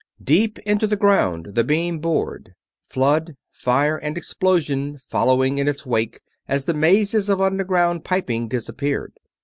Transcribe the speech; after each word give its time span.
Deep 0.23 0.57
into 0.65 0.87
the 0.87 0.95
ground 0.95 1.49
the 1.53 1.63
beam 1.63 1.99
bored; 1.99 2.55
flood, 2.81 3.35
fire, 3.51 3.97
and 3.97 4.17
explosion 4.17 4.97
following 4.97 5.59
in 5.59 5.67
its 5.67 5.85
wake 5.85 6.21
as 6.47 6.65
the 6.65 6.73
mazes 6.73 7.29
of 7.29 7.39
underground 7.39 8.03
piping 8.03 8.47
disappeared. 8.47 9.13